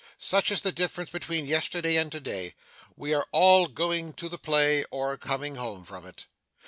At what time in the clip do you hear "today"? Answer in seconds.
2.11-2.55